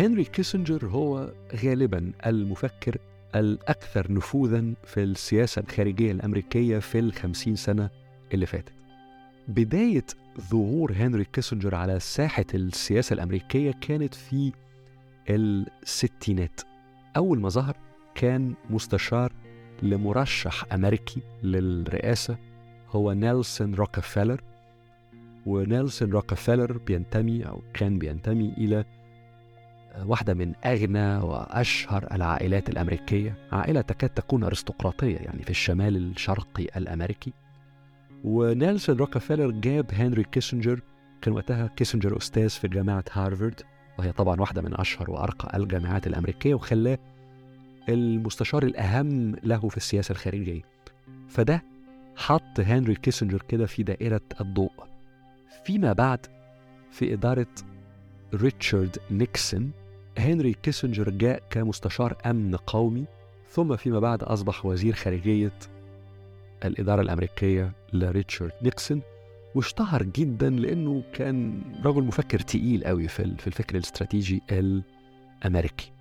هنري 0.00 0.24
كيسنجر 0.24 0.86
هو 0.86 1.32
غالبا 1.64 2.12
المفكر 2.26 2.98
الأكثر 3.34 4.12
نفوذا 4.12 4.74
في 4.84 5.02
السياسة 5.02 5.62
الخارجية 5.62 6.12
الأمريكية 6.12 6.78
في 6.78 6.98
الخمسين 6.98 7.56
سنة 7.56 7.90
اللي 8.34 8.46
فاتت. 8.46 8.72
بداية 9.48 10.04
ظهور 10.40 10.92
هنري 10.92 11.24
كيسنجر 11.24 11.74
على 11.74 12.00
ساحة 12.00 12.44
السياسة 12.54 13.14
الأمريكية 13.14 13.70
كانت 13.80 14.14
في 14.14 14.52
الستينات. 15.30 16.60
أول 17.16 17.40
ما 17.40 17.48
ظهر 17.48 17.76
كان 18.14 18.54
مستشار 18.70 19.32
لمرشح 19.82 20.72
أمريكي 20.72 21.20
للرئاسة 21.42 22.38
هو 22.90 23.12
نيلسون 23.12 23.74
روكفلر 23.74 24.40
ونيلسون 25.46 26.10
روكفلر 26.10 26.78
بينتمي 26.78 27.46
أو 27.46 27.62
كان 27.74 27.98
بينتمي 27.98 28.54
إلى 28.58 28.84
واحدة 29.98 30.34
من 30.34 30.52
أغنى 30.64 31.16
وأشهر 31.16 32.08
العائلات 32.12 32.68
الأمريكية. 32.68 33.34
عائلة 33.52 33.80
تكاد 33.80 34.10
تكون 34.10 34.44
أرستقراطية 34.44 35.16
يعني 35.16 35.42
في 35.42 35.50
الشمال 35.50 35.96
الشرقي 35.96 36.64
الأمريكي. 36.76 37.32
ونيلسون 38.24 38.96
روكفلر 38.96 39.50
جاب 39.50 39.94
هنري 39.94 40.24
كيسنجر 40.24 40.80
كان 41.22 41.34
وقتها 41.34 41.66
كيسنجر 41.66 42.16
أستاذ 42.16 42.48
في 42.48 42.68
جامعة 42.68 43.04
هارفارد 43.12 43.60
وهي 43.98 44.12
طبعا 44.12 44.40
واحدة 44.40 44.62
من 44.62 44.80
أشهر 44.80 45.10
وأرقى 45.10 45.56
الجامعات 45.56 46.06
الأمريكية 46.06 46.54
وخلاه 46.54 46.98
المستشار 47.88 48.62
الأهم 48.62 49.36
له 49.42 49.68
في 49.68 49.76
السياسة 49.76 50.12
الخارجية. 50.12 50.62
فده 51.28 51.62
حط 52.16 52.60
هنري 52.60 52.94
كيسنجر 52.94 53.42
كده 53.48 53.66
في 53.66 53.82
دائرة 53.82 54.20
الضوء. 54.40 54.72
فيما 55.64 55.92
بعد 55.92 56.26
في 56.90 57.12
إدارة 57.12 57.46
ريتشارد 58.34 58.96
نيكسون 59.10 59.70
هنري 60.20 60.52
كيسنجر 60.62 61.10
جاء 61.10 61.42
كمستشار 61.50 62.16
أمن 62.26 62.56
قومي 62.56 63.04
ثم 63.50 63.76
فيما 63.76 64.00
بعد 64.00 64.22
أصبح 64.22 64.66
وزير 64.66 64.94
خارجية 64.94 65.52
الإدارة 66.64 67.00
الأمريكية 67.00 67.72
لريتشارد 67.92 68.52
نيكسون 68.62 69.02
واشتهر 69.54 70.02
جدا 70.02 70.50
لأنه 70.50 71.02
كان 71.12 71.62
رجل 71.84 72.02
مفكر 72.02 72.38
تقيل 72.38 72.84
قوي 72.84 73.08
في 73.08 73.20
الفكر 73.22 73.74
الاستراتيجي 73.74 74.42
الأمريكي. 74.50 75.92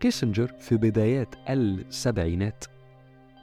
كيسنجر 0.00 0.46
في 0.46 0.76
بدايات 0.76 1.34
السبعينات 1.48 2.64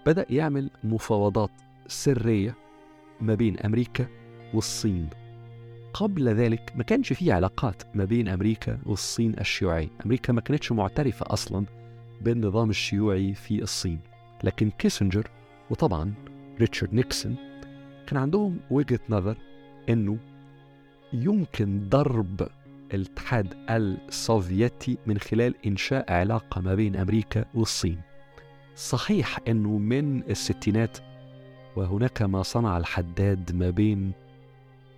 بدأ 0.06 0.26
يعمل 0.30 0.70
مفاوضات 0.84 1.52
سرية 1.88 2.56
ما 3.22 3.36
بين 3.36 3.60
أمريكا 3.60 4.08
والصين. 4.54 5.10
قبل 5.94 6.30
ذلك 6.30 6.74
ما 6.76 6.84
كانش 6.84 7.14
فيه 7.14 7.34
علاقات 7.34 7.84
ما 7.96 8.06
بين 8.06 8.28
أمريكا 8.28 8.80
والصين 8.86 9.40
الشيوعية 9.40 9.90
أمريكا 10.06 10.34
ما 10.34 10.42
كانتش 10.42 10.72
معترفة 10.72 11.26
أصلا 11.34 11.66
بالنظام 12.22 12.70
الشيوعي 12.70 13.34
في 13.34 13.62
الصين. 13.64 14.00
لكن 14.44 14.70
كيسنجر 14.70 15.28
وطبعا 15.70 16.14
ريتشارد 16.60 16.94
نيكسون 16.94 17.36
كان 18.08 18.18
عندهم 18.20 18.60
وجهة 18.72 19.00
نظر 19.10 19.38
أنه 19.90 20.18
يمكن 21.14 21.90
ضرب 21.90 22.48
الاتحاد 22.94 23.54
السوفيتي 23.70 24.98
من 25.08 25.18
خلال 25.18 25.56
إنشاء 25.66 26.14
علاقة 26.14 26.62
ما 26.62 26.76
بين 26.76 26.96
أمريكا 26.96 27.46
والصين. 27.54 28.02
صحيح 28.76 29.40
أنه 29.48 29.78
من 29.78 30.24
الستينات 30.24 30.98
وهناك 31.76 32.22
ما 32.22 32.44
صنع 32.44 32.78
الحداد 32.78 33.56
ما 33.56 33.70
بين 33.70 34.12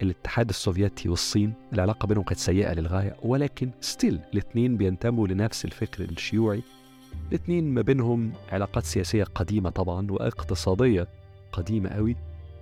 الاتحاد 0.02 0.50
السوفيتي 0.50 1.10
والصين 1.10 1.54
العلاقة 1.74 2.08
بينهم 2.08 2.24
كانت 2.24 2.40
سيئة 2.40 2.74
للغاية 2.74 3.18
ولكن 3.24 3.72
still 3.82 4.20
الاثنين 4.34 4.78
بينتموا 4.78 5.28
لنفس 5.28 5.66
الفكر 5.66 6.04
الشيوعي. 6.04 6.64
الاثنين 7.30 7.74
ما 7.74 7.82
بينهم 7.82 8.32
علاقات 8.52 8.84
سياسية 8.84 9.24
قديمة 9.24 9.70
طبعا 9.70 10.12
واقتصادية 10.12 11.08
قديمة 11.52 11.90
قوي 11.90 12.16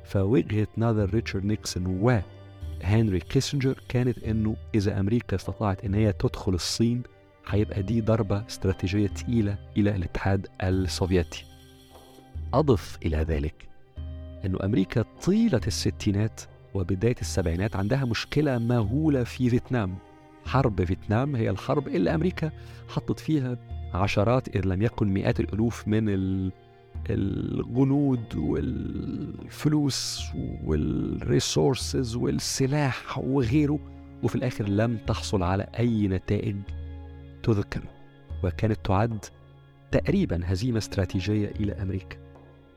فوجهة 0.05 0.67
نظر 0.77 1.09
ريتشارد 1.09 1.45
نيكسون 1.45 1.85
وهنري 1.85 3.19
كيسنجر 3.19 3.79
كانت 3.89 4.23
إنه 4.23 4.55
إذا 4.75 4.99
أمريكا 4.99 5.35
استطاعت 5.35 5.85
إن 5.85 5.93
هي 5.93 6.13
تدخل 6.13 6.53
الصين 6.53 7.03
هيبقى 7.47 7.83
دي 7.83 8.01
ضربة 8.01 8.45
استراتيجية 8.47 9.07
تقيلة 9.07 9.57
إلى 9.77 9.95
الاتحاد 9.95 10.47
السوفيتي. 10.63 11.45
أضف 12.53 12.97
إلى 13.05 13.17
ذلك 13.17 13.69
إنه 14.45 14.59
أمريكا 14.63 15.05
طيلة 15.25 15.61
الستينات 15.67 16.41
وبداية 16.73 17.15
السبعينات 17.21 17.75
عندها 17.75 18.05
مشكلة 18.05 18.57
مهولة 18.57 19.23
في 19.23 19.49
فيتنام. 19.49 19.95
حرب 20.45 20.83
فيتنام 20.83 21.35
هي 21.35 21.49
الحرب 21.49 21.87
اللي 21.87 22.15
أمريكا 22.15 22.51
حطت 22.87 23.19
فيها 23.19 23.57
عشرات 23.93 24.55
إذ 24.55 24.65
لم 24.65 24.81
يكن 24.81 25.07
مئات 25.07 25.39
الألوف 25.39 25.87
من 25.87 26.03
الجنود 27.09 28.35
والفلوس 28.35 30.23
وال 30.65 30.93
resources 30.93 32.15
والسلاح 32.15 33.19
وغيره 33.19 33.79
وفي 34.23 34.35
الآخر 34.35 34.69
لم 34.69 34.97
تحصل 34.97 35.43
على 35.43 35.67
أي 35.79 36.07
نتائج 36.07 36.55
تذكر 37.43 37.81
وكانت 38.43 38.85
تعد 38.85 39.25
تقريبا 39.91 40.41
هزيمة 40.45 40.77
استراتيجية 40.77 41.51
إلى 41.59 41.73
أمريكا. 41.73 42.17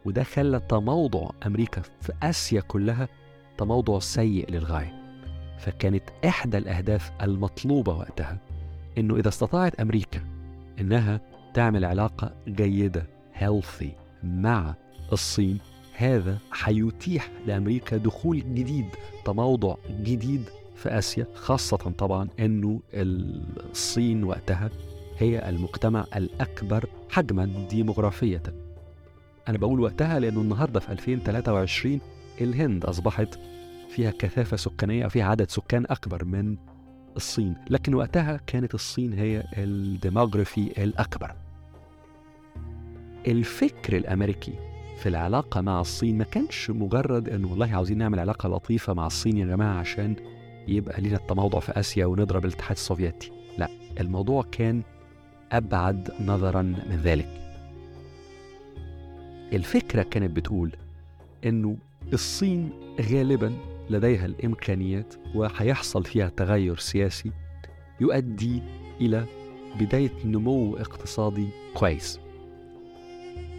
وده 0.05 0.23
خلى 0.23 0.61
تموضع 0.61 1.31
أمريكا 1.47 1.83
في 2.01 2.13
آسيا 2.23 2.61
كلها 2.61 3.09
تموضع 3.59 3.99
سيء 3.99 4.51
للغاية. 4.51 5.03
فكانت 5.59 6.03
إحدى 6.25 6.59
الأهداف 6.59 7.13
المطلوبة 7.23 7.95
وقتها 7.95 8.39
إنه 8.99 9.17
إذا 9.17 9.29
استطاعت 9.29 9.81
أمريكا 9.81 10.21
إنها 10.81 11.21
تعمل 11.55 11.85
علاقة 11.85 12.35
جيدة 12.49 13.07
healthy 13.41 13.89
مع 14.25 14.75
الصين 15.13 15.59
هذا 15.97 16.39
حيتيح 16.51 17.31
لأمريكا 17.47 17.97
دخول 17.97 18.39
جديد 18.55 18.87
تموضع 19.25 19.75
جديد 19.91 20.45
في 20.77 20.89
آسيا 20.89 21.27
خاصة 21.35 21.77
طبعا 21.77 22.29
أنه 22.41 22.81
الصين 22.95 24.25
وقتها 24.25 24.71
هي 25.19 25.49
المجتمع 25.49 26.07
الأكبر 26.17 26.89
حجما 27.11 27.67
ديموغرافية 27.71 28.43
أنا 29.49 29.59
بقول 29.59 29.81
وقتها 29.81 30.21
لأنه 30.21 30.41
النهاردة 30.41 30.81
في 30.81 30.93
2023 30.93 32.01
الهند 32.41 32.85
أصبحت 32.85 33.39
فيها 33.89 34.11
كثافة 34.11 34.57
سكانية 34.57 35.07
فيها 35.07 35.25
عدد 35.25 35.51
سكان 35.51 35.85
أكبر 35.91 36.25
من 36.25 36.57
الصين 37.17 37.55
لكن 37.71 37.95
وقتها 37.95 38.41
كانت 38.47 38.75
الصين 38.75 39.13
هي 39.13 39.45
الديموغرافي 39.57 40.85
الأكبر. 40.85 41.35
الفكر 43.27 43.97
الأمريكي 43.97 44.53
في 44.99 45.09
العلاقة 45.09 45.61
مع 45.61 45.81
الصين 45.81 46.19
ما 46.19 46.25
كانش 46.25 46.71
مجرد 46.71 47.29
أنه 47.29 47.51
والله 47.51 47.75
عاوزين 47.75 47.99
نعمل 47.99 48.21
علاقة 48.21 48.49
لطيفة 48.49 48.93
مع 48.95 49.07
الصين 49.07 49.37
يا 49.37 49.47
جماعة 49.47 49.79
عشان 49.79 50.17
يبقى 50.69 51.01
لنا 51.01 51.17
التموضع 51.17 51.61
في 51.61 51.73
آسيا 51.81 52.07
ونضرب 52.07 52.45
الاتحاد 52.45 52.77
السوفيتي. 52.77 53.33
لا 53.59 53.69
الموضوع 54.01 54.45
كان 54.53 54.83
أبعد 55.53 56.11
نظرا 56.21 56.63
من 56.63 57.01
ذلك. 57.05 57.29
الفكرة 59.53 60.03
كانت 60.03 60.37
بتقول 60.37 60.73
أنه 61.45 61.77
الصين 62.13 62.71
غالبا 63.13 63.53
لديها 63.91 64.27
الإمكانيات 64.27 65.15
وهيحصل 65.35 66.05
فيها 66.05 66.29
تغير 66.29 66.79
سياسي 66.79 67.33
يؤدي 68.01 68.63
إلى 69.01 69.25
بداية 69.81 70.11
نمو 70.25 70.77
اقتصادي 70.77 71.49
كويس. 71.75 72.21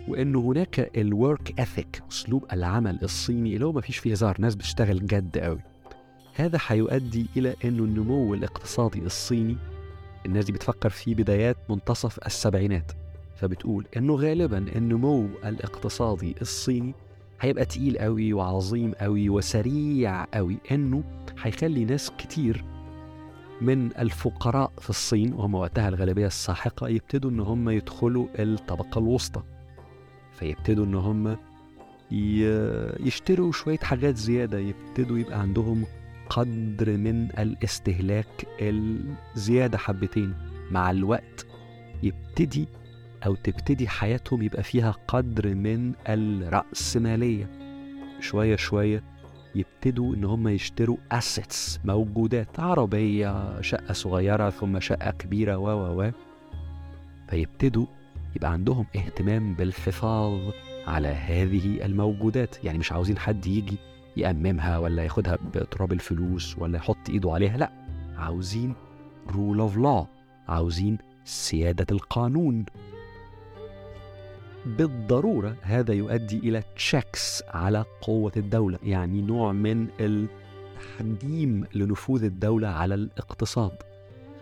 وانه 0.08 0.40
هناك 0.40 0.92
الورك 0.98 1.60
اثيك 1.60 2.04
أسلوب 2.12 2.46
العمل 2.54 3.00
الصيني 3.04 3.54
اللي 3.54 3.66
هو 3.66 3.72
ما 3.72 3.82
فيش 3.82 3.98
فيه 3.98 4.12
هزار 4.12 4.42
ناس 4.42 4.56
بتشتغل 4.56 5.08
جد 5.08 5.38
قوي 5.38 5.60
هذا 6.36 6.60
هيؤدي 6.68 7.26
إلى 7.38 7.56
إنه 7.66 7.84
النمو 7.84 8.34
الاقتصادي 8.34 9.00
الصيني 9.00 9.58
الناس 10.26 10.46
دي 10.46 10.52
بتفكر 10.52 10.90
في 10.90 11.14
بدايات 11.14 11.58
منتصف 11.70 12.26
السبعينات. 12.26 12.92
فبتقول 13.36 13.86
إنه 13.98 14.16
غالبا 14.16 14.58
النمو 14.58 15.28
الاقتصادي 15.46 16.36
الصيني 16.42 16.94
هيبقى 17.44 17.66
تقيل 17.66 17.98
قوي 17.98 18.34
وعظيم 18.34 18.92
قوي 18.92 19.30
وسريع 19.30 20.24
قوي 20.24 20.58
إنه 20.72 21.04
هيخلي 21.42 21.86
ناس 21.86 22.12
كتير 22.18 22.64
من 23.62 23.98
الفقراء 23.98 24.72
في 24.82 24.90
الصين 24.90 25.34
وهم 25.34 25.56
وقتها 25.56 25.90
الغالبية 25.90 26.28
الساحقة 26.28 26.88
يبتدوا 26.88 27.32
إن 27.32 27.40
هم 27.40 27.70
يدخلوا 27.70 28.28
الطبقة 28.40 29.00
الوسطى. 29.00 29.44
فيبتدوا 30.34 30.86
إن 30.86 30.96
هم 30.96 31.38
يشتروا 33.00 33.52
شوية 33.52 33.78
حاجات 33.78 34.18
زيادة 34.18 34.60
يبتدوا 34.60 35.18
يبقى 35.18 35.40
عندهم 35.40 35.86
قدر 36.30 36.98
من 36.98 37.30
الاستهلاك 37.40 38.48
الزيادة 38.62 39.78
حبتين. 39.78 40.34
مع 40.72 40.92
الوقت 40.92 41.46
يبتدي 42.04 42.68
أو 43.26 43.36
تبتدي 43.36 43.88
حياتهم 43.88 44.42
يبقى 44.42 44.64
فيها 44.64 44.92
قدر 45.08 45.56
من 45.56 45.94
الرأسمالية 46.10 47.50
شوية 48.20 48.56
شوية 48.56 49.04
يبتدوا 49.56 50.16
إن 50.16 50.24
هم 50.24 50.48
يشتروا 50.48 50.98
assets 51.12 51.80
موجودات 51.86 52.60
عربية 52.60 53.62
شقة 53.62 53.94
صغيرة 53.94 54.50
ثم 54.50 54.80
شقة 54.80 55.12
كبيرة 55.12 55.58
و 55.58 55.68
و 55.68 56.02
و. 56.04 56.12
فيبتدوا 57.30 57.86
يبقى 58.36 58.52
عندهم 58.52 58.86
اهتمام 58.96 59.54
بالحفاظ 59.54 60.40
على 60.88 61.08
هذه 61.08 61.86
الموجودات. 61.86 62.64
يعني 62.64 62.78
مش 62.78 62.92
عاوزين 62.92 63.18
حد 63.18 63.48
يجي 63.48 63.78
يأممها 64.18 64.78
ولا 64.78 65.04
ياخدها 65.04 65.38
بتراب 65.56 65.94
الفلوس 65.94 66.58
ولا 66.58 66.78
يحط 66.78 67.10
إيده 67.10 67.32
عليها 67.32 67.58
لأ 67.58 67.72
عاوزين 68.18 68.76
rule 69.36 69.60
of 69.60 69.78
law 69.78 70.06
عاوزين 70.48 70.98
سيادة 71.24 71.86
القانون. 71.92 72.66
بالضرورة 74.66 75.56
هذا 75.62 75.94
يؤدي 75.94 76.38
إلى 76.38 76.64
تشيكس 76.76 77.44
على 77.50 77.86
قوة 78.02 78.32
الدولة 78.38 78.80
يعني 78.84 79.22
نوع 79.22 79.52
من 79.52 79.88
التحجيم 80.00 81.66
لنفوذ 81.76 82.24
الدولة 82.24 82.68
على 82.68 82.96
الاقتصاد. 82.96 83.72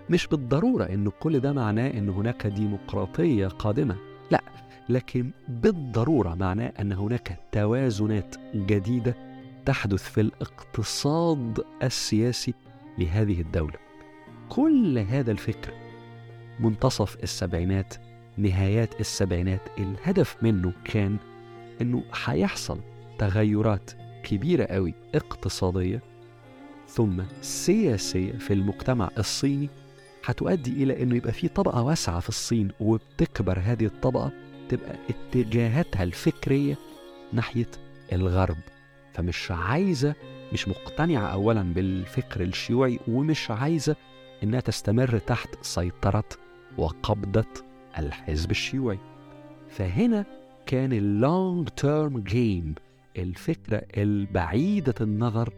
مش 0.09 0.27
بالضرورة 0.27 0.83
أن 0.83 1.11
كل 1.19 1.39
ده 1.39 1.53
معناه 1.53 1.89
أن 1.89 2.09
هناك 2.09 2.47
ديمقراطية 2.47 3.47
قادمة 3.47 3.95
لا 4.31 4.41
لكن 4.89 5.31
بالضرورة 5.47 6.35
معناه 6.35 6.73
أن 6.79 6.91
هناك 6.91 7.39
توازنات 7.51 8.35
جديدة 8.55 9.15
تحدث 9.65 10.03
في 10.09 10.21
الاقتصاد 10.21 11.63
السياسي 11.83 12.53
لهذه 12.97 13.41
الدولة. 13.41 13.75
كل 14.49 14.97
هذا 14.97 15.31
الفكر 15.31 15.73
منتصف 16.59 17.23
السبعينات 17.23 17.93
نهايات 18.37 18.99
السبعينات 18.99 19.61
الهدف 19.77 20.35
منه 20.43 20.73
كان 20.83 21.17
إنه 21.81 22.03
هيحصل 22.25 22.79
تغيرات 23.19 23.91
كبيرة 24.23 24.65
قوي 24.65 24.93
اقتصادية 25.15 26.01
ثم 26.87 27.21
سياسية 27.41 28.31
في 28.31 28.53
المجتمع 28.53 29.09
الصيني 29.17 29.69
هتؤدي 30.25 30.83
إلى 30.83 31.03
إنه 31.03 31.15
يبقى 31.15 31.31
في 31.31 31.47
طبقة 31.47 31.81
واسعة 31.81 32.19
في 32.19 32.29
الصين 32.29 32.71
وبتكبر 32.79 33.59
هذه 33.59 33.85
الطبقة 33.85 34.31
تبقى 34.69 34.95
اتجاهاتها 35.09 36.03
الفكرية 36.03 36.77
ناحية 37.33 37.67
الغرب. 38.13 38.57
فمش 39.13 39.51
عايزة 39.51 40.15
مش 40.53 40.67
مقتنعة 40.67 41.27
أولا 41.27 41.73
بالفكر 41.73 42.41
الشيوعي 42.41 42.99
ومش 43.07 43.51
عايزة 43.51 43.95
إنها 44.43 44.59
تستمر 44.59 45.17
تحت 45.17 45.49
سيطرة 45.61 46.23
وقبضة 46.77 47.45
الحزب 47.97 48.51
الشيوعي. 48.51 48.99
فهنا 49.69 50.25
كان 50.65 50.93
ال 50.93 51.08
long 51.08 51.67
term 51.69 52.19
game 52.19 52.75
الفكرة 53.17 53.81
البعيدة 53.97 54.95
النظر 55.01 55.53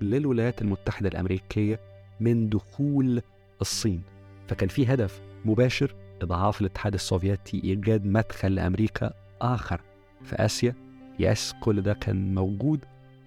للولايات 0.00 0.62
المتحدة 0.62 1.08
الأمريكية 1.08 1.80
من 2.20 2.48
دخول 2.48 3.22
الصين. 3.60 4.02
فكان 4.48 4.68
في 4.68 4.86
هدف 4.86 5.20
مباشر 5.44 5.94
إضعاف 6.22 6.60
الاتحاد 6.60 6.94
السوفيتي 6.94 7.60
إيجاد 7.64 8.04
مدخل 8.04 8.54
لأمريكا 8.54 9.12
آخر 9.40 9.80
في 10.24 10.36
آسيا. 10.36 10.74
yes 11.18 11.54
كل 11.60 11.82
ده 11.82 11.94
كان 11.94 12.34
موجود 12.34 12.84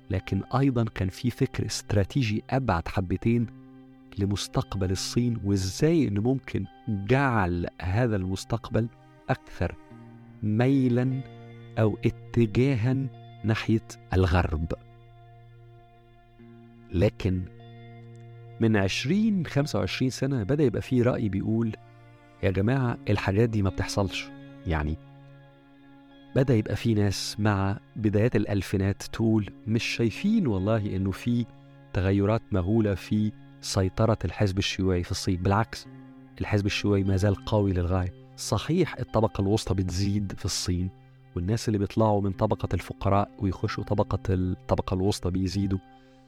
لكن 0.10 0.42
أيضا 0.56 0.84
كان 0.96 1.10
في 1.10 1.30
فكر 1.30 1.66
استراتيجي 1.66 2.44
أبعد 2.50 2.88
حبتين 2.88 3.48
لمستقبل 4.20 4.92
الصين 4.92 5.38
وإزاي 5.44 6.08
إن 6.08 6.20
ممكن 6.20 6.66
جعل 6.90 7.68
هذا 7.82 8.16
المستقبل 8.16 8.88
أكثر 9.30 9.76
ميلا 10.44 11.22
أو 11.80 11.98
اتجاها 12.06 12.96
ناحية 13.44 13.88
الغرب. 14.14 14.74
لكن 16.92 17.42
من 18.60 18.78
20 18.78 19.46
25 19.46 20.10
سنة 20.10 20.44
بدأ 20.44 20.64
يبقى 20.64 20.82
في 20.82 21.02
رأي 21.02 21.30
بيقول 21.30 21.76
يا 22.44 22.52
جماعة 22.52 22.98
الحاجات 23.10 23.50
دي 23.50 23.62
ما 23.62 23.70
بتحصلش. 23.70 24.30
يعني 24.68 24.98
بدأ 26.36 26.56
يبقى 26.56 26.76
في 26.76 26.94
ناس 26.94 27.40
مع 27.40 27.80
بدايات 27.96 28.36
الألفينات 28.36 29.04
تقول 29.04 29.50
مش 29.68 29.84
شايفين 29.84 30.48
والله 30.48 30.96
إنه 30.96 31.12
في 31.12 31.46
تغيرات 31.94 32.42
مهولة 32.52 32.96
في 32.96 33.32
سيطرة 33.62 34.18
الحزب 34.26 34.58
الشيوعي 34.58 35.04
في 35.04 35.12
الصين. 35.12 35.36
بالعكس 35.44 35.88
الحزب 36.42 36.66
الشيوعي 36.66 37.04
ما 37.04 37.18
زال 37.18 37.46
قوي 37.46 37.74
للغاية. 37.74 38.14
صحيح 38.38 38.96
الطبقة 39.00 39.42
الوسطى 39.42 39.74
بتزيد 39.74 40.34
في 40.38 40.46
الصين 40.46 40.90
والناس 41.36 41.68
اللي 41.68 41.80
بيطلعوا 41.80 42.22
من 42.22 42.32
طبقة 42.32 42.70
الفقراء 42.74 43.32
ويخشوا 43.40 43.84
طبقة 43.84 44.20
الطبقة 44.30 44.94
الوسطى 44.94 45.32
بيزيدوا. 45.32 45.80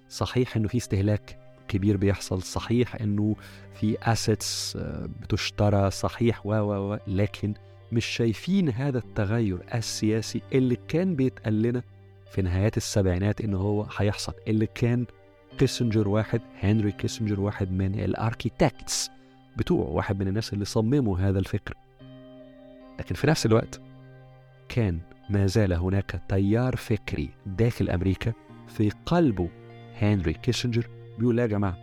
صحيح 0.10 0.56
إنه 0.56 0.68
في 0.68 0.78
استهلاك 0.78 1.40
كبير 1.68 1.98
بيحصل. 1.98 2.42
صحيح 2.42 2.96
إنه 2.96 3.36
في 3.74 3.98
اسيتس 4.02 4.78
بتشترى. 5.22 5.92
صحيح 5.92 6.46
و 6.46 6.54
و 6.54 6.98
لكن 7.08 7.54
مش 7.92 8.06
شايفين 8.06 8.70
هذا 8.70 8.98
التغير 8.98 9.60
السياسي 9.76 10.42
اللي 10.54 10.78
كان 10.88 11.16
بيتقال 11.16 11.62
لنا 11.62 11.84
في 12.32 12.42
نهايات 12.42 12.78
السبعينات 12.78 13.42
إنه 13.42 13.58
هو 13.58 13.86
هيحصل. 13.98 14.34
اللي 14.48 14.66
كان 14.66 15.06
كيسنجر 15.58 16.08
واحد. 16.08 16.42
هنري 16.60 16.92
كيسنجر 16.92 17.40
واحد 17.40 17.72
من 17.72 18.00
ال 18.00 18.10
architects 18.10 19.12
بتوعه 19.58 19.90
واحد 19.90 20.20
من 20.20 20.28
الناس 20.28 20.54
اللي 20.54 20.66
صمموا 20.66 21.20
هذا 21.20 21.40
الفكر. 21.40 21.74
لكن 23.00 23.16
في 23.16 23.28
نفس 23.28 23.46
الوقت 23.46 23.82
كان 24.70 25.00
ما 25.30 25.46
زال 25.46 25.74
هناك 25.74 26.22
تيار 26.30 26.76
فكري 26.76 27.30
داخل 27.46 27.90
أمريكا 27.90 28.34
في 28.68 28.92
قلبه 29.06 29.50
هنري 30.02 30.34
كيسنجر 30.34 30.88
بيقول 31.20 31.40
يا 31.40 31.46
جماعة 31.46 31.78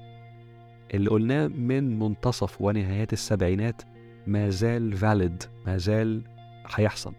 اللي 0.95 1.11
قلناه 1.11 1.47
من 1.47 1.99
منتصف 1.99 2.61
ونهايات 2.61 3.13
السبعينات 3.13 3.83
ما 4.27 4.49
زال 4.49 4.93
فاليد 4.93 5.43
ما 5.67 5.77
زال 5.77 6.23
هيحصل. 6.75 7.13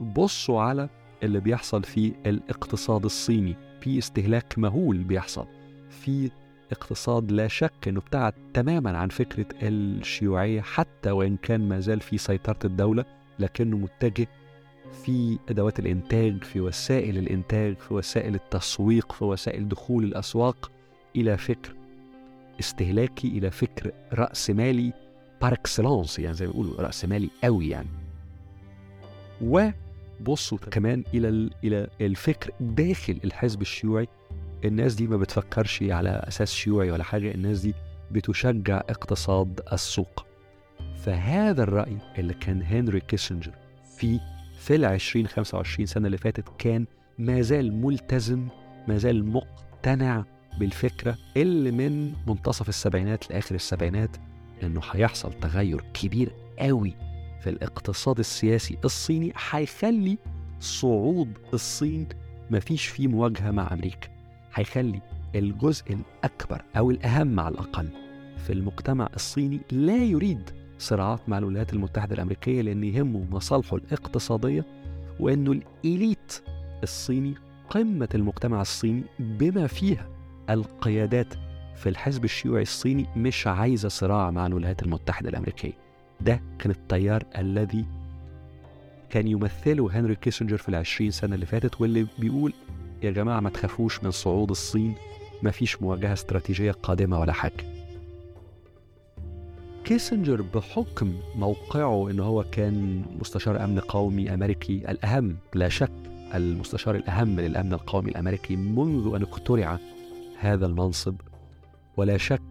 بصوا 0.00 0.60
على 0.60 0.88
اللي 1.22 1.40
بيحصل 1.40 1.82
في 1.82 2.12
الاقتصاد 2.26 3.04
الصيني 3.04 3.56
في 3.80 3.98
استهلاك 3.98 4.58
مهول 4.58 4.98
بيحصل. 5.04 5.46
في 5.92 6.30
اقتصاد 6.72 7.32
لا 7.32 7.48
شك 7.48 7.88
إنه 7.88 7.98
ابتعد 7.98 8.34
تماما 8.54 8.98
عن 8.98 9.08
فكرة 9.08 9.46
الشيوعية 9.62 10.60
حتى 10.60 11.10
وإن 11.10 11.36
كان 11.36 11.68
ما 11.68 11.80
زال 11.80 12.00
في 12.00 12.18
سيطرة 12.18 12.58
الدولة 12.64 13.04
لكنه 13.38 13.76
متجه 13.76 14.28
في 15.04 15.38
أدوات 15.48 15.78
الإنتاج 15.78 16.44
في 16.44 16.60
وسائل 16.60 17.18
الإنتاج 17.18 17.76
في 17.76 17.94
وسائل 17.94 18.34
التسويق 18.34 19.12
في 19.12 19.24
وسائل 19.24 19.68
دخول 19.68 20.04
الأسواق 20.04 20.70
إلى 21.16 21.36
فكر 21.36 21.74
استهلاكي 22.60 23.28
إلى 23.28 23.50
فكر 23.50 23.92
راسمالي 24.12 24.92
par 25.42 25.52
excellence 25.52 26.18
يعني 26.18 26.34
زي 26.34 26.46
ما 26.46 26.52
بيقولوا 26.52 26.80
راسمالي 26.80 27.30
قوي 27.44 27.68
يعني. 27.68 27.88
وبصوا 29.42 30.58
كمان 30.58 31.04
إلى 31.14 31.50
إلى 31.64 31.88
الفكر 32.00 32.50
داخل 32.60 33.18
الحزب 33.24 33.60
الشيوعي 33.60 34.08
الناس 34.64 34.94
دي 34.94 35.06
ما 35.06 35.16
بتفكرش 35.16 35.82
على 35.82 36.24
أساس 36.28 36.52
شيوعي 36.52 36.90
ولا 36.90 37.04
حاجة 37.04 37.34
الناس 37.34 37.60
دي 37.60 37.74
بتشجع 38.10 38.76
اقتصاد 38.76 39.60
السوق. 39.72 40.26
فهذا 40.96 41.62
الرأي 41.62 41.96
اللي 42.18 42.34
كان 42.34 42.62
هنري 42.62 43.00
كيسنجر 43.00 43.52
فيه 43.98 44.20
في 44.58 44.74
ال 44.74 44.84
20 44.84 45.26
25 45.26 45.86
سنة 45.86 46.06
اللي 46.06 46.18
فاتت 46.18 46.44
كان 46.58 46.86
ما 47.18 47.40
زال 47.40 47.72
ملتزم 47.74 48.48
ما 48.88 48.98
زال 48.98 49.24
مقتنع 49.26 50.24
بالفكرة 50.58 51.18
اللي 51.36 51.70
من 51.70 52.12
منتصف 52.26 52.68
السبعينات 52.68 53.30
لآخر 53.30 53.54
السبعينات 53.54 54.16
إنه 54.62 54.80
هيحصل 54.90 55.32
تغير 55.32 55.84
كبير 55.94 56.32
قوي 56.58 56.94
في 57.40 57.50
الاقتصاد 57.50 58.18
السياسي 58.18 58.78
الصيني 58.84 59.32
هيخلي 59.50 60.18
صعود 60.60 61.32
الصين 61.54 62.08
مفيش 62.50 62.86
فيه 62.86 63.08
مواجهة 63.08 63.50
مع 63.50 63.72
أمريكا. 63.72 64.08
هيخلي 64.54 65.00
الجزء 65.34 65.84
الأكبر 65.94 66.62
أو 66.76 66.90
الأهم 66.90 67.40
على 67.40 67.54
الأقل 67.54 67.88
في 68.46 68.52
المجتمع 68.52 69.08
الصيني 69.16 69.60
لا 69.72 69.96
يريد 69.96 70.50
صراعات 70.78 71.28
مع 71.28 71.38
الولايات 71.38 71.72
المتحدة 71.72 72.14
الأمريكية 72.14 72.62
لأن 72.62 72.84
يهمه 72.84 73.24
مصالحه 73.30 73.76
الاقتصادية 73.76 74.64
وأنه 75.20 75.52
ال 75.52 75.67
elite 75.67 76.42
الصيني 76.82 77.34
قمة 77.70 78.08
المجتمع 78.14 78.60
الصيني 78.60 79.02
بما 79.18 79.66
فيها 79.66 80.08
القيادات 80.50 81.34
في 81.76 81.88
الحزب 81.88 82.24
الشيوعي 82.24 82.62
الصيني 82.62 83.06
مش 83.16 83.46
عايزة 83.46 83.88
صراع 83.88 84.30
مع 84.30 84.46
الولايات 84.46 84.82
المتحدة 84.82 85.28
الأمريكية. 85.28 85.72
ده 86.20 86.40
كان 86.58 86.70
التيار 86.70 87.24
الذي 87.38 87.84
كان 89.10 89.28
يمثله 89.28 89.98
هنري 90.00 90.14
كيسنجر 90.14 90.56
في 90.56 90.68
العشرين 90.68 91.10
سنة 91.10 91.34
اللي 91.34 91.46
فاتت 91.46 91.80
واللي 91.80 92.06
بيقول 92.18 92.52
يا 93.02 93.10
جماعة 93.10 93.40
ما 93.40 93.50
تخافوش 93.50 94.04
من 94.04 94.10
صعود 94.10 94.50
الصين. 94.50 94.94
ما 95.42 95.50
فيش 95.50 95.82
مواجهة 95.82 96.12
استراتيجية 96.12 96.72
قادمة 96.72 97.20
ولا 97.20 97.32
حاجة. 97.32 97.64
كيسنجر 99.84 100.42
بحكم 100.42 101.12
موقعه 101.36 102.10
إن 102.10 102.20
هو 102.20 102.44
كان 102.52 103.04
مستشار 103.20 103.64
أمن 103.64 103.78
قومي 103.78 104.34
أمريكي 104.34 104.90
الأهم 104.90 105.36
لا 105.54 105.68
شك 105.68 105.90
المستشار 106.34 106.94
الأهم 106.94 107.40
للأمن 107.40 107.72
القومي 107.72 108.10
الأمريكي 108.10 108.56
منذ 108.56 109.14
أن 109.14 109.22
اخترع 109.22 109.78
هذا 110.38 110.66
المنصب. 110.66 111.14
ولا 111.96 112.16
شك 112.16 112.42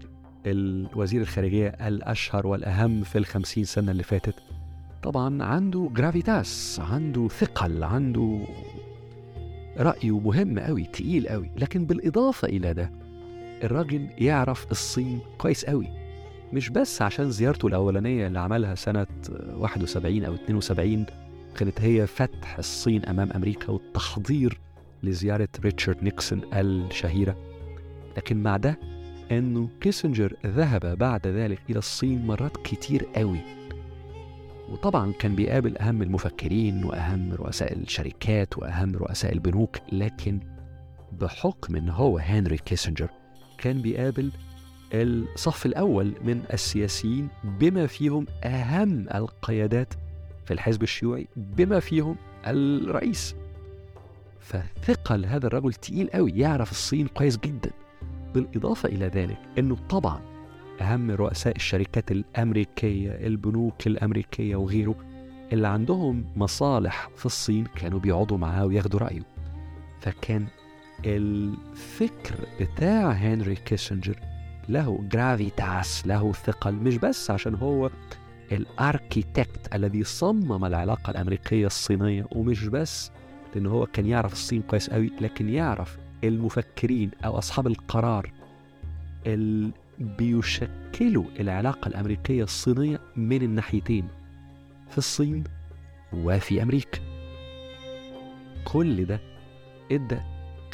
الوزير 0.46 1.22
الخارجية 1.22 1.68
الأشهر 1.68 2.48
والأهم 2.48 3.04
في 3.04 3.18
الخمسين 3.18 3.64
سنة 3.64 3.92
اللي 3.92 4.04
فاتت 4.04 4.36
طبعا 5.04 5.44
عنده 5.44 5.90
جرافيتاس 5.94 6.82
عنده 6.92 7.28
ثقل 7.28 7.84
عنده 7.84 8.40
رأيه 9.78 10.20
مهم 10.20 10.60
قوي 10.60 10.84
تقيل 10.84 11.28
قوي 11.28 11.50
لكن 11.58 11.86
بالإضافة 11.86 12.48
إلى 12.48 12.74
ده 12.74 12.92
الراجل 13.64 14.08
يعرف 14.18 14.72
الصين 14.72 15.20
كويس 15.38 15.66
قوي 15.66 15.88
مش 16.54 16.70
بس 16.70 17.02
عشان 17.02 17.32
زيارته 17.32 17.68
الأولانية 17.68 18.28
اللي 18.28 18.40
عملها 18.40 18.76
سنة 18.76 19.08
71 19.54 20.26
أو 20.26 20.34
72 20.34 21.06
كانت 21.58 21.82
هي 21.82 22.08
فتح 22.08 22.58
الصين 22.58 23.06
أمام 23.06 23.32
أمريكا 23.32 23.72
والتحضير 23.72 24.60
لزيارة 25.04 25.48
ريتشارد 25.64 26.04
نيكسون 26.04 26.42
الشهيرة. 26.54 27.36
لكن 28.18 28.44
مع 28.44 28.58
ده 28.58 28.80
أنه 29.32 29.70
كيسنجر 29.82 30.34
ذهب 30.46 30.98
بعد 30.98 31.28
ذلك 31.28 31.60
إلى 31.70 31.80
الصين 31.80 32.26
مرات 32.28 32.58
كتير 32.58 33.06
قوي 33.16 33.40
وطبعا 34.72 35.14
كان 35.20 35.36
بيقابل 35.36 35.78
أهم 35.78 36.02
المفكرين 36.02 36.84
وأهم 36.84 37.34
رؤساء 37.34 37.74
الشركات 37.74 38.58
وأهم 38.58 38.96
رؤساء 38.96 39.34
البنوك 39.34 39.78
لكن 39.92 40.40
بحكم 41.12 41.76
أن 41.76 41.90
هو 41.90 42.18
هنري 42.18 42.58
كيسنجر 42.58 43.10
كان 43.58 43.82
بيقابل 43.82 44.32
الصف 44.94 45.66
الأول 45.66 46.14
من 46.24 46.44
السياسيين 46.54 47.28
بما 47.44 47.88
فيهم 47.88 48.26
أهم 48.44 49.10
القيادات 49.16 49.94
في 50.46 50.54
الحزب 50.54 50.84
الشيوعي 50.84 51.28
بما 51.36 51.80
فيهم 51.80 52.16
الرئيس. 52.48 53.36
فثقل 54.40 55.26
هذا 55.26 55.48
الرجل 55.48 55.74
تقيل 55.74 56.10
قوي 56.10 56.32
يعرف 56.32 56.72
الصين 56.72 57.08
كويس 57.08 57.38
جدا. 57.38 57.72
بالإضافة 58.34 58.90
إلى 58.90 59.06
ذلك 59.08 59.38
أنه 59.58 59.76
طبعا 59.90 60.22
أهم 60.82 61.12
رؤساء 61.12 61.56
الشركات 61.56 62.12
الأمريكية 62.12 63.12
البنوك 63.12 63.88
الأمريكية 63.88 64.56
وغيره 64.56 64.96
اللي 65.54 65.68
عندهم 65.68 66.26
مصالح 66.36 67.10
في 67.16 67.26
الصين 67.26 67.66
كانوا 67.76 68.00
بيقعدوا 68.00 68.38
معاه 68.38 68.66
وياخدوا 68.66 69.00
رأيه. 69.00 69.22
فكان 70.02 70.48
الفكر 71.06 72.36
بتاع 72.62 73.12
هنري 73.12 73.56
كيسنجر 73.56 74.20
له 74.70 75.00
gravitas 75.12 76.08
له 76.08 76.32
ثقل 76.34 76.74
مش 76.74 76.98
بس 76.98 77.32
عشان 77.32 77.56
هو 77.56 77.90
ال 78.52 78.64
architect 78.64 79.76
الذي 79.76 80.04
صمم 80.04 80.66
العلاقة 80.66 81.12
الأمريكية 81.12 81.66
الصينية 81.68 82.26
ومش 82.32 82.66
بس 82.68 83.12
لأن 83.56 83.66
هو 83.66 83.86
كان 83.86 84.06
يعرف 84.06 84.34
الصين 84.34 84.62
كويس 84.62 84.90
قوي 84.90 85.12
لكن 85.22 85.50
يعرف 85.50 85.98
المفكرين 86.24 87.12
أو 87.26 87.38
أصحاب 87.38 87.68
القرار 87.68 88.32
بيشكلوا 90.02 91.26
العلاقة 91.40 91.88
الأمريكية 91.88 92.44
الصينية 92.44 93.00
من 93.16 93.42
الناحيتين 93.42 94.08
في 94.90 94.98
الصين 94.98 95.44
وفي 96.14 96.64
أمريكا. 96.64 97.00
كل 98.66 99.06
ده 99.06 99.20
إدى 99.92 100.20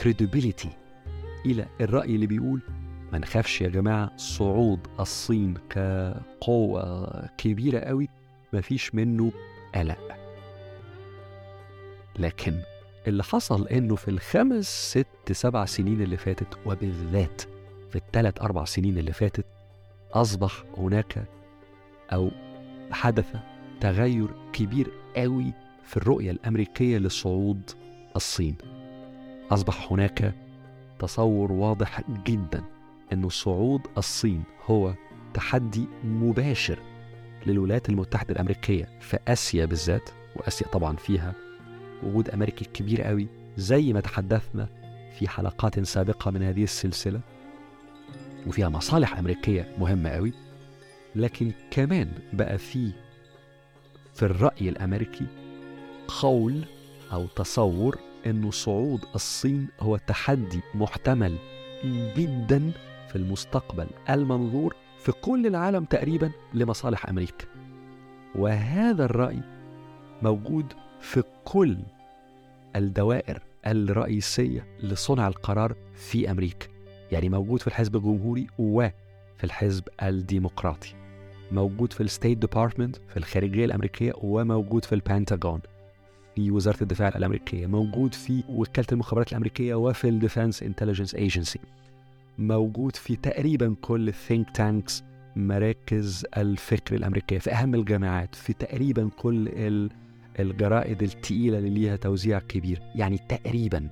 credibility 0.01 0.67
إلى 1.45 1.65
الرأي 1.81 2.15
اللي 2.15 2.27
بيقول 2.27 2.61
ما 3.11 3.17
نخافش 3.19 3.61
يا 3.61 3.69
جماعة 3.69 4.17
صعود 4.17 4.79
الصين 4.99 5.53
كقوة 5.69 7.27
كبيرة 7.37 7.79
قوي 7.79 8.09
مفيش 8.53 8.95
منه 8.95 9.31
قلق. 9.75 10.17
لكن 12.19 12.53
اللي 13.07 13.23
حصل 13.23 13.67
إنه 13.67 13.95
في 13.95 14.07
الخمس 14.07 14.65
ست 14.91 15.31
سبع 15.31 15.65
سنين 15.65 16.01
اللي 16.01 16.17
فاتت 16.17 16.47
وبالذات 16.65 17.41
في 17.89 17.95
الثلاث 17.95 18.41
أربع 18.41 18.65
سنين 18.65 18.97
اللي 18.97 19.13
فاتت 19.13 19.45
أصبح 20.13 20.63
هناك 20.77 21.25
أو 22.13 22.31
حدث 22.91 23.35
تغير 23.81 24.27
كبير 24.53 24.91
قوي 25.15 25.53
في 25.83 25.97
الرؤية 25.97 26.31
الأمريكية 26.31 26.97
لصعود 26.97 27.71
الصين. 28.15 28.55
أصبح 29.51 29.91
هناك 29.91 30.33
تصور 30.99 31.51
واضح 31.51 32.01
جدا 32.25 32.63
أن 33.13 33.29
صعود 33.29 33.81
الصين 33.97 34.43
هو 34.65 34.93
تحدي 35.33 35.87
مباشر 36.03 36.79
للولايات 37.45 37.89
المتحدة 37.89 38.31
الأمريكية 38.31 38.89
في 38.99 39.19
آسيا 39.27 39.65
بالذات 39.65 40.09
وآسيا 40.35 40.67
طبعا 40.67 40.95
فيها 40.95 41.33
وجود 42.03 42.29
أمريكي 42.29 42.65
كبير 42.65 43.01
قوي 43.01 43.27
زي 43.57 43.93
ما 43.93 43.99
تحدثنا 43.99 44.69
في 45.19 45.27
حلقات 45.27 45.79
سابقة 45.79 46.31
من 46.31 46.43
هذه 46.43 46.63
السلسلة. 46.63 47.21
وفيها 48.47 48.69
مصالح 48.69 49.17
أمريكية 49.17 49.75
مهمة 49.79 50.09
قوي. 50.09 50.33
لكن 51.15 51.51
كمان 51.71 52.11
بقى 52.33 52.57
في 52.57 52.91
في 54.13 54.23
الرأي 54.23 54.69
الأمريكي 54.69 55.25
قول 56.21 56.65
أو 57.13 57.25
تصور 57.25 57.97
أنه 58.25 58.51
صعود 58.51 59.05
الصين 59.15 59.67
هو 59.79 59.97
تحدي 59.97 60.61
محتمل 60.75 61.37
جدا 62.17 62.71
في 63.09 63.15
المستقبل 63.15 63.87
المنظور 64.09 64.75
في 64.99 65.11
كل 65.11 65.47
العالم 65.47 65.85
تقريبا 65.85 66.31
لمصالح 66.53 67.09
أمريكا. 67.09 67.45
وهذا 68.35 69.05
الرأي 69.05 69.41
موجود 70.21 70.73
في 71.01 71.23
كل 71.45 71.77
الدوائر 72.75 73.41
الرئيسية 73.67 74.65
لصنع 74.83 75.27
القرار 75.27 75.75
في 75.95 76.31
أمريكا. 76.31 76.67
يعني 77.11 77.29
موجود 77.29 77.61
في 77.61 77.67
الحزب 77.67 77.95
الجمهوري 77.95 78.47
وفي 78.59 79.43
الحزب 79.43 79.83
الديمقراطي. 80.03 80.93
موجود 81.51 81.93
في 81.93 82.01
ال 82.01 82.07
State 82.07 82.37
Department 82.37 82.95
في 82.95 83.17
الخارجية 83.17 83.65
الأمريكية 83.65 84.13
وموجود 84.21 84.85
في 84.85 84.95
البنتاغون 84.95 85.59
في 86.35 86.51
وزارة 86.51 86.77
الدفاع 86.81 87.07
الأمريكية. 87.07 87.67
موجود 87.67 88.13
في 88.13 88.43
وكالة 88.49 88.87
المخابرات 88.91 89.31
الأمريكية 89.31 89.75
وفي 89.75 90.09
ال 90.09 90.16
Defense 90.16 90.63
Intelligence 90.63 91.15
Agency 91.15 91.59
موجود 92.37 92.95
في 92.95 93.15
تقريبا 93.15 93.75
كل 93.81 94.07
ال 94.07 94.14
think 94.14 94.49
tanks 94.55 95.03
مراكز 95.35 96.25
الفكر 96.37 96.95
الأمريكية. 96.95 97.39
في 97.39 97.51
أهم 97.51 97.75
الجامعات 97.75 98.35
في 98.35 98.53
تقريبا 98.53 99.09
كل 99.17 99.49
الجرائد 100.39 101.03
التقيلة 101.03 101.57
اللي 101.57 101.69
ليها 101.69 101.95
توزيع 101.95 102.39
كبير. 102.39 102.81
يعني 102.95 103.17
تقريبا 103.17 103.89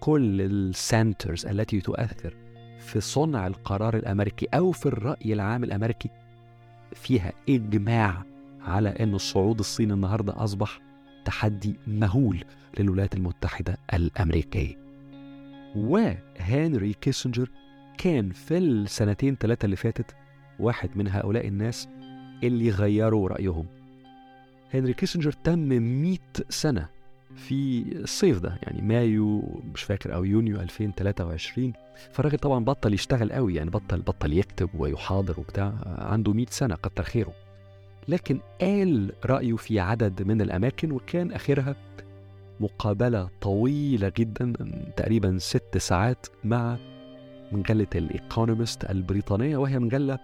كل 0.00 0.40
ال 0.40 0.53
centers 0.53 1.46
التي 1.46 1.80
تؤثر 1.80 2.36
في 2.78 3.00
صنع 3.00 3.46
القرار 3.46 3.96
الأمريكي 3.96 4.46
أو 4.54 4.72
في 4.72 4.86
الرأي 4.86 5.32
العام 5.32 5.64
الأمريكي 5.64 6.10
فيها 6.94 7.32
إجماع 7.48 8.22
على 8.60 8.88
أن 8.88 9.14
الصعود 9.14 9.58
الصيني 9.58 9.92
النهاردة 9.92 10.44
أصبح 10.44 10.80
تحدي 11.24 11.76
مهول 11.86 12.44
للولايات 12.78 13.14
المتحدة 13.14 13.76
الأمريكية 13.94 14.76
وهنري 15.76 16.92
كيسنجر 16.92 17.50
كان 17.98 18.30
في 18.30 18.58
السنتين 18.58 19.36
ثلاثة 19.36 19.64
اللي 19.64 19.76
فاتت 19.76 20.14
واحد 20.58 20.90
من 20.96 21.08
هؤلاء 21.08 21.48
الناس 21.48 21.88
اللي 22.42 22.70
غيروا 22.70 23.28
رأيهم. 23.28 23.66
هنري 24.74 24.94
كيسنجر 24.94 25.32
تم 25.32 25.58
100 25.58 26.18
سنة 26.48 26.88
في 27.36 27.84
الصيف 27.92 28.38
ده 28.38 28.58
يعني 28.62 28.82
مايو 28.82 29.60
مش 29.74 29.82
فاكر 29.82 30.14
أو 30.14 30.24
يونيو 30.24 30.60
2023 30.60 31.72
فالراجل 32.12 32.38
طبعا 32.38 32.64
بطل 32.64 32.94
يشتغل 32.94 33.32
قوي 33.32 33.54
يعني 33.54 33.70
بطل 33.70 34.00
بطل 34.02 34.32
يكتب 34.32 34.68
ويحاضر 34.78 35.40
وبتاع 35.40 35.72
عنده 35.86 36.32
100 36.32 36.46
سنة 36.50 36.74
كتر 36.74 37.02
خيره. 37.02 37.32
لكن 38.08 38.40
قال 38.60 39.12
رأيه 39.24 39.56
في 39.56 39.80
عدد 39.80 40.22
من 40.22 40.40
الأماكن 40.40 40.92
وكان 40.92 41.32
آخرها 41.32 41.76
مقابلة 42.60 43.28
طويلة 43.40 44.12
جدا 44.16 44.52
تقريبا 44.96 45.38
ست 45.38 45.78
ساعات 45.78 46.26
مع 46.44 46.76
مجلة 47.52 47.86
الإيكونومست 47.94 48.90
البريطانية 48.90 49.56
وهي 49.56 49.78
مجلة 49.78 50.18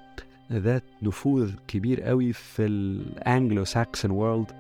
ذات 0.53 0.85
نفوذ 1.03 1.53
كبير 1.69 2.03
قوي 2.03 2.33
في 2.33 2.67
الأنجلو 2.67 3.65
ساكسون 3.65 4.11
وورلد 4.11 4.53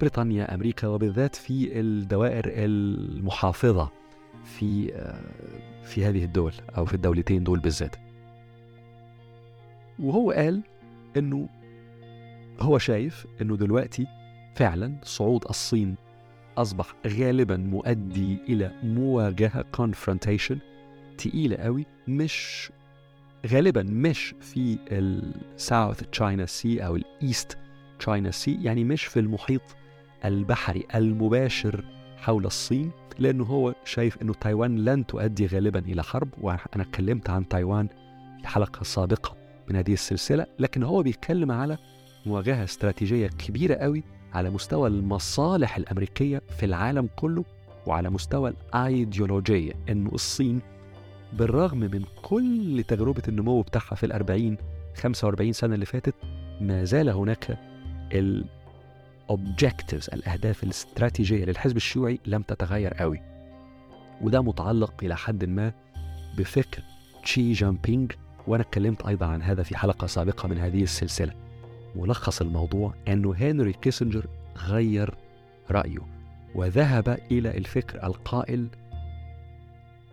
بريطانيا 0.00 0.54
أمريكا 0.54 0.88
وبالذات 0.88 1.36
في 1.36 1.80
الدوائر 1.80 2.44
المحافظة 2.46 3.90
في 4.44 4.92
في 5.84 6.04
هذه 6.04 6.24
الدول 6.24 6.52
أو 6.76 6.84
في 6.84 6.94
الدولتين 6.94 7.44
دول 7.44 7.58
بالذات. 7.58 7.96
وهو 9.98 10.30
قال 10.30 10.62
إنه 11.16 11.48
هو 12.60 12.78
شايف 12.78 13.26
إنه 13.42 13.56
دلوقتي 13.56 14.06
فعلا 14.54 14.96
صعود 15.02 15.44
الصين 15.50 15.94
أصبح 16.58 16.94
غالبا 17.06 17.56
مؤدي 17.56 18.38
إلى 18.48 18.72
مواجهة 18.82 19.64
confrontation 19.76 20.56
تقيلة 21.18 21.56
قوي 21.56 21.86
مش 22.08 22.70
غالبا 23.46 23.82
مش 23.82 24.34
في 24.40 24.78
ال 24.92 25.10
South 25.10 26.02
China 26.12 26.46
Sea 26.46 26.86
أو 26.86 26.96
ال 26.96 27.08
East 27.08 27.58
China 27.98 28.30
Sea 28.30 28.58
يعني 28.62 28.84
مش 28.84 29.04
في 29.04 29.20
المحيط 29.20 29.62
البحري 30.26 30.86
المباشر 30.94 31.84
حول 32.16 32.46
الصين 32.46 32.90
لأنه 33.18 33.44
هو 33.44 33.74
شايف 33.84 34.22
أنه 34.22 34.34
تايوان 34.34 34.84
لن 34.84 35.06
تؤدي 35.06 35.46
غالبا 35.46 35.78
إلى 35.78 36.02
حرب 36.02 36.28
وأنا 36.40 36.60
اتكلمت 36.76 37.30
عن 37.30 37.48
تايوان 37.48 37.88
في 38.42 38.48
حلقة 38.48 38.82
سابقة 38.84 39.36
من 39.68 39.76
هذه 39.76 39.92
السلسلة 39.92 40.46
لكن 40.58 40.82
هو 40.82 41.02
بيتكلم 41.02 41.52
على 41.52 41.78
مواجهة 42.26 42.64
استراتيجية 42.64 43.26
كبيرة 43.26 43.74
قوي 43.74 44.02
على 44.32 44.50
مستوى 44.50 44.88
المصالح 44.88 45.76
الأمريكية 45.76 46.42
في 46.58 46.66
العالم 46.66 47.08
كله 47.16 47.44
وعلى 47.86 48.10
مستوى 48.10 48.50
الأيديولوجية 48.50 49.72
أنه 49.88 50.10
الصين 50.12 50.60
بالرغم 51.32 51.78
من 51.78 52.04
كل 52.22 52.84
تجربة 52.88 53.22
النمو 53.28 53.60
بتاعها 53.62 53.94
في 53.94 54.06
الأربعين 54.06 54.56
45 54.96 55.52
سنة 55.52 55.74
اللي 55.74 55.86
فاتت 55.86 56.14
ما 56.60 56.84
زال 56.84 57.08
هناك 57.08 57.58
objectives 59.32 60.12
الأهداف 60.12 60.64
الاستراتيجية 60.64 61.44
للحزب 61.44 61.76
الشيوعي 61.76 62.18
لم 62.26 62.42
تتغير 62.42 62.94
قوي. 62.94 63.20
وده 64.20 64.42
متعلق 64.42 64.94
إلى 65.02 65.16
حد 65.16 65.44
ما 65.44 65.72
بفكر 66.38 66.82
تشي 67.22 67.52
جامبينج 67.52 68.12
وأنا 68.46 68.62
اتكلمت 68.62 69.06
أيضا 69.06 69.26
عن 69.26 69.42
هذا 69.42 69.62
في 69.62 69.76
حلقة 69.76 70.06
سابقة 70.06 70.48
من 70.48 70.58
هذه 70.58 70.82
السلسلة. 70.82 71.34
ملخص 71.96 72.40
الموضوع 72.40 72.94
أنه 73.08 73.34
هنري 73.34 73.72
كيسنجر 73.72 74.26
غير 74.56 75.14
رأيه 75.70 76.06
وذهب 76.54 77.18
إلى 77.30 77.58
الفكر 77.58 78.06
القائل 78.06 78.68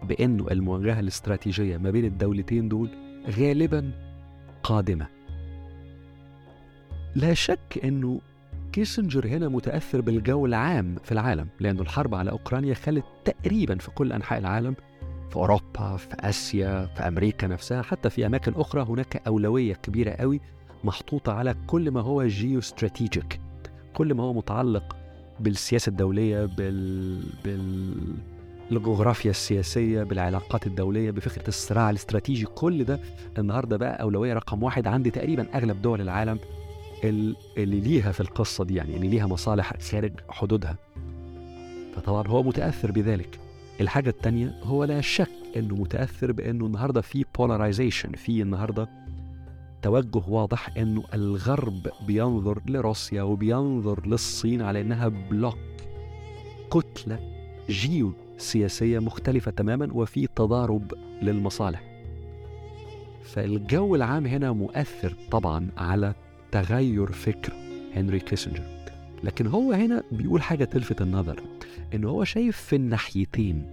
بأنه 0.04 0.48
المواجهة 0.52 1.00
الاستراتيجية 1.00 1.78
ما 1.78 1.92
بين 1.92 2.06
الدولتين 2.06 2.70
دول 2.70 2.90
غالبا 3.40 3.92
قادمة. 4.64 5.08
لا 7.16 7.34
شك 7.34 7.80
أنه 7.84 8.22
كيسنجر 8.74 9.28
هنا 9.28 9.48
متأثر 9.50 10.02
بالجو 10.02 10.46
العام 10.46 10.96
في 11.04 11.12
العالم 11.12 11.48
لأنه 11.60 11.82
الحرب 11.82 12.16
على 12.16 12.32
أوكرانيا 12.32 12.74
خلت 12.74 13.04
تقريبا 13.26 13.78
في 13.78 13.92
كل 13.92 14.14
أنحاء 14.14 14.40
العالم 14.40 14.76
في 15.30 15.36
أوروبا 15.36 15.98
في 15.98 16.08
آسيا 16.20 16.86
في 16.86 17.08
أمريكا 17.08 17.48
نفسها 17.48 17.82
حتى 17.82 18.10
في 18.10 18.26
أماكن 18.26 18.54
أخرى 18.56 18.82
هناك 18.84 19.22
أولوية 19.28 19.74
كبيرة 19.74 20.12
قوي 20.12 20.42
محطوطة 20.84 21.34
على 21.34 21.56
كل 21.68 21.92
ما 21.92 22.02
هو 22.02 22.28
جيو 22.28 22.60
استراتيجيك 22.60 23.40
كل 23.94 24.14
ما 24.14 24.24
هو 24.24 24.34
متعلق 24.34 24.96
بالسياسة 25.40 25.90
الدولية 25.90 26.46
بال... 26.46 27.24
بال... 27.44 27.94
الجغرافيا 28.72 29.32
السياسية 29.32 30.04
بالعلاقات 30.04 30.68
الدولية 30.68 31.12
بفكرة 31.12 31.48
الصراع 31.48 31.90
الاستراتيجي 31.90 32.46
كل 32.46 32.84
ده 32.84 33.00
النهاردة 33.38 33.78
بقى 33.78 34.02
أولوية 34.02 34.34
رقم 34.34 34.64
واحد 34.64 34.88
عند 34.88 35.12
تقريبا 35.12 35.48
أغلب 35.56 35.82
دول 35.82 36.02
العالم. 36.02 36.40
اللي 37.04 37.80
ليها 37.80 38.12
في 38.12 38.20
القصة 38.20 38.64
دي 38.64 38.76
يعني 38.76 38.96
اللي 38.96 39.08
ليها 39.08 39.28
مصالح 39.28 39.74
خارج 39.82 40.14
حدودها. 40.30 40.78
فطبعا 41.96 42.28
هو 42.28 42.44
متأثر 42.44 42.92
بذلك. 42.92 43.40
الحاجة 43.82 44.10
التانية 44.10 44.60
هو 44.64 44.84
لا 44.84 45.02
شك 45.02 45.30
أنه 45.56 45.76
متأثر 45.76 46.32
بأنه 46.32 46.66
النهاردة 46.66 47.02
في 47.02 47.24
polarization 47.38 48.18
في 48.18 48.42
النهاردة 48.42 48.90
توجه 49.82 50.22
واضح 50.28 50.78
أنه 50.78 51.04
الغرب 51.14 51.88
بينظر 52.08 52.62
لروسيا 52.68 53.22
وبينظر 53.24 54.08
للصين 54.08 54.62
على 54.62 54.82
أنها 54.82 55.08
bloc 55.08 55.58
كتلة 56.72 57.20
جيو 57.70 58.14
سياسية 58.38 59.00
مختلفة 59.00 59.52
تماما 59.52 59.90
وفي 59.94 60.28
تضارب 60.36 60.94
للمصالح. 61.22 61.84
فالجو 63.24 63.96
العام 63.96 64.26
هنا 64.26 64.52
مؤثر 64.52 65.16
طبعا 65.32 65.68
على 65.78 66.14
تغير 66.54 67.12
فكر 67.12 67.54
هنري 67.96 68.20
كيسنجر. 68.20 68.64
لكن 69.24 69.48
هو 69.48 69.72
هنا 69.72 70.04
بيقول 70.12 70.42
حاجة 70.42 70.64
تلفت 70.64 71.02
النظر 71.02 71.40
إن 71.94 72.04
هو 72.04 72.24
شايف 72.24 72.58
في 72.58 72.76
الناحيتين 72.76 73.66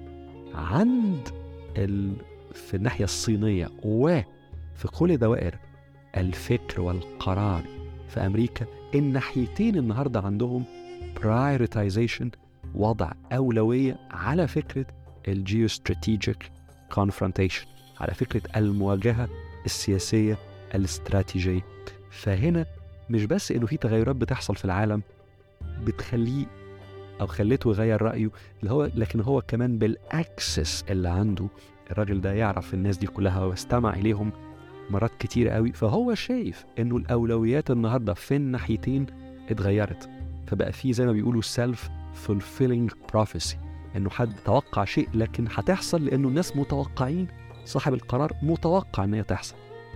عند 0.55 1.29
ال... 1.77 2.13
في 2.55 2.75
الناحية 2.75 3.05
الصينية 3.05 3.71
وفي 3.83 4.89
كل 4.99 5.17
دوائر 5.17 5.59
الفكر 6.17 6.81
والقرار. 6.81 7.65
في 8.09 8.21
أمريكا 8.21 8.67
الناحيتين 8.95 9.77
النهاردة 9.77 10.21
عندهم 10.21 10.65
prioritization 11.17 12.29
وضع 12.75 13.13
أولوية 13.33 13.99
على 14.11 14.49
فكرة 14.49 14.87
الجيوستراتيجيك 15.29 16.51
confrontation 16.95 17.67
على 18.01 18.15
فكرة 18.15 18.43
المواجهة 18.57 19.29
السياسية 19.67 20.39
الاستراتيجية. 20.75 21.61
فهنا 22.11 22.67
مش 23.11 23.25
بس 23.25 23.53
إنه 23.53 23.67
في 23.67 23.77
تغيرات 23.77 24.17
بتحصل 24.17 24.57
في 24.57 24.65
العالم 24.65 25.03
بتخليه 25.85 26.47
أو 27.21 27.27
خليته 27.27 27.71
يغير 27.71 28.03
رأيه 28.03 28.31
اللي 28.61 28.73
هو 28.73 28.91
لكن 28.95 29.21
هو 29.21 29.41
كمان 29.43 29.79
بالأكسس 29.79 30.85
اللي 30.91 31.09
عنده 31.09 31.47
الراجل 31.91 32.21
ده 32.21 32.33
يعرف 32.33 32.75
الناس 32.75 32.97
دي 32.99 33.07
كلها 33.07 33.45
واستمع 33.45 33.95
إليهم 33.95 34.33
مرات 34.91 35.11
كتير 35.19 35.49
قوي 35.49 35.73
فهو 35.73 36.15
شايف 36.15 36.65
إنه 36.79 36.97
الأولويات 36.97 37.71
النهارده 37.71 38.15
في 38.15 38.37
الناحيتين 38.37 39.07
اتغيرت. 39.51 40.11
فبقى 40.47 40.73
في 40.73 40.93
زي 40.93 41.07
ما 41.07 41.13
بيقولوا 41.13 41.43
سيلف 41.43 41.89
fulfilling 42.27 42.91
prophecy 43.15 43.57
إنه 43.97 44.11
حد 44.11 44.33
توقع 44.45 44.85
شيء 44.85 45.09
لكن 45.15 45.47
هتحصل 45.55 46.05
لأنه 46.05 46.29
الناس 46.29 46.57
متوقعين 46.57 47.27
صاحب 47.65 47.95
القرار 47.95 48.33
متوقع 48.43 49.05
إن 49.05 49.15
هي 49.15 49.23
تحصل. 49.23 49.55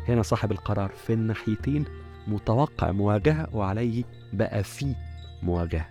هنا 0.09 0.23
صاحب 0.23 0.53
القرار 0.53 0.89
في 0.91 1.13
الناحيتين 1.13 1.85
متوقع 2.29 2.93
مواجهة 2.93 3.49
وعليه 3.57 4.05
بقى 4.33 4.65
في 4.65 4.95
مواجهة. 5.43 5.87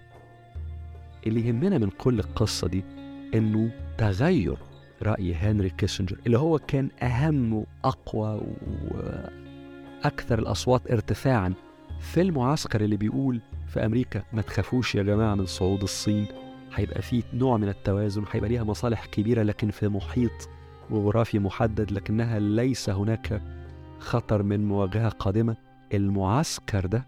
اللي 1.28 1.48
يهمنا 1.48 1.78
من 1.78 1.90
كل 1.90 2.20
القصة 2.20 2.68
دي 2.68 2.84
إنه 3.36 3.72
تغير 3.98 4.58
رأي 5.04 5.34
هنري 5.36 5.70
كيسنجر 5.70 6.18
اللي 6.26 6.38
هو 6.38 6.60
كان 6.60 6.90
أهم 7.02 7.54
وأقوى 7.84 8.42
وأكثر 8.92 10.40
الأصوات 10.40 10.92
ارتفاعا 10.92 11.54
في 12.00 12.22
المعسكر 12.22 12.82
اللي 12.82 12.98
بيقول 12.98 13.42
في 13.68 13.86
أمريكا 13.86 14.24
ما 14.34 14.42
تخافوش 14.42 14.96
يا 14.96 15.04
جماعة 15.04 15.36
من 15.36 15.46
صعود 15.46 15.82
الصين 15.84 16.26
هيبقى 16.76 17.02
في 17.02 17.24
نوع 17.34 17.58
من 17.58 17.70
التوازن 17.70 18.24
هيبقى 18.32 18.50
ليها 18.50 18.64
مصالح 18.64 19.06
كبيرة 19.06 19.44
لكن 19.44 19.72
في 19.72 19.88
محيط 19.88 20.50
جغرافي 20.92 21.40
محدد 21.40 21.92
لكنها 21.92 22.40
ليس 22.40 22.90
هناك 22.90 23.42
خطر 24.04 24.44
من 24.44 24.68
مواجهة 24.68 25.10
قادمة 25.10 25.56
المعسكر 25.94 26.86
ده 26.86 27.06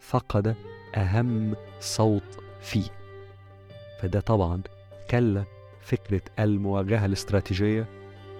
فقد 0.00 0.54
أهم 0.94 1.54
صوت 1.80 2.38
فيه. 2.60 2.84
فده 4.00 4.20
طبعا 4.20 4.60
كلا 5.10 5.44
فكرة 5.80 6.20
المواجهة 6.38 7.06
الاستراتيجية 7.06 7.86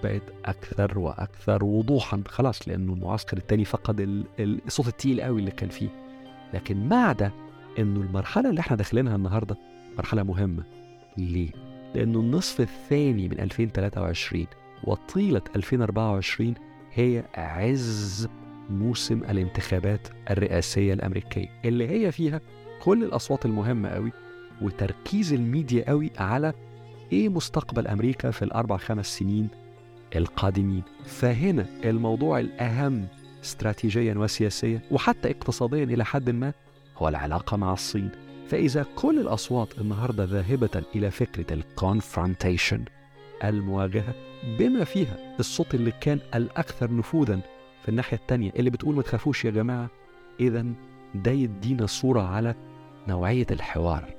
بقت 0.03 0.21
أكثر 0.45 0.99
وأكثر 0.99 1.63
وضوحا 1.63 2.23
خلاص 2.27 2.67
لأنه 2.67 2.93
المعسكر 2.93 3.37
التاني 3.37 3.65
فقد 3.65 4.25
الصوت 4.39 4.87
التقيل 4.87 5.21
قوي 5.21 5.39
اللي 5.39 5.51
كان 5.51 5.69
فيه. 5.69 5.89
لكن 6.53 6.89
مع 6.89 7.11
ده 7.11 7.31
إنه 7.79 7.99
المرحلة 8.01 8.49
اللي 8.49 8.59
إحنا 8.61 8.77
داخلينها 8.77 9.15
النهاردة 9.15 9.57
مرحلة 9.97 10.23
مهمة؟ 10.23 10.63
ليه؟ 11.17 11.49
لأنه 11.95 12.19
النصف 12.19 12.61
الثاني 12.61 13.29
من 13.29 13.39
2023 13.39 14.47
وطيلة 14.83 15.41
2024 15.55 16.53
هي 16.93 17.23
عز 17.35 18.29
موسم 18.69 19.23
الانتخابات 19.23 20.07
الرئاسية 20.31 20.93
الأمريكية 20.93 21.49
اللي 21.65 21.87
هي 21.89 22.11
فيها 22.11 22.41
كل 22.81 23.03
الأصوات 23.03 23.45
المهمة 23.45 23.89
قوي 23.89 24.11
وتركيز 24.61 25.33
الميديا 25.33 25.83
قوي 25.87 26.11
على 26.17 26.53
إيه 27.11 27.29
مستقبل 27.29 27.87
أمريكا 27.87 28.31
في 28.31 28.41
الأربع 28.41 28.77
خمس 28.77 29.17
سنين 29.17 29.47
القادمين. 30.15 30.83
فهنا 31.05 31.65
الموضوع 31.85 32.39
الأهم 32.39 33.07
استراتيجيا 33.43 34.13
وسياسيا 34.13 34.81
وحتى 34.91 35.31
اقتصاديا 35.31 35.83
إلى 35.83 36.05
حد 36.05 36.29
ما 36.29 36.53
هو 36.97 37.07
العلاقة 37.07 37.57
مع 37.57 37.73
الصين. 37.73 38.09
فإذا 38.47 38.85
كل 38.95 39.19
الأصوات 39.19 39.81
النهاردة 39.81 40.23
ذاهبة 40.23 40.83
إلى 40.95 41.11
فكرة 41.11 41.53
ال 41.53 41.62
confrontation 41.62 42.85
المواجهة 43.43 44.13
بما 44.43 44.83
فيها 44.83 45.35
الصوت 45.39 45.75
اللي 45.75 45.91
كان 45.91 46.19
الأكثر 46.35 46.93
نفوذا 46.95 47.39
في 47.83 47.89
الناحية 47.89 48.17
التانية 48.17 48.51
اللي 48.55 48.69
بتقول 48.69 48.95
ما 48.95 49.01
تخافوش 49.01 49.45
يا 49.45 49.51
جماعة 49.51 49.89
إذا 50.39 50.65
ده 51.15 51.31
يدينا 51.31 51.85
صورة 51.85 52.21
على 52.21 52.55
نوعية 53.07 53.45
الحوار 53.51 54.13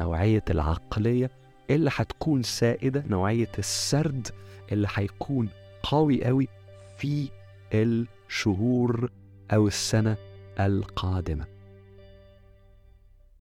نوعية 0.00 0.44
العقلية 0.50 1.30
اللي 1.70 1.90
هتكون 1.96 2.42
سائدة 2.42 3.04
نوعية 3.08 3.52
السرد 3.58 4.28
اللي 4.72 4.88
هيكون 4.94 5.48
قوي 5.82 6.24
قوي 6.24 6.48
في 6.98 7.28
الشهور 7.74 9.10
أو 9.52 9.66
السنة 9.66 10.16
القادمة. 10.60 11.44